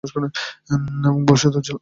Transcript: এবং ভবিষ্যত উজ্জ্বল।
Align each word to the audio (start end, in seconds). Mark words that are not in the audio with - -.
এবং 1.01 1.19
ভবিষ্যত 1.27 1.53
উজ্জ্বল। 1.55 1.77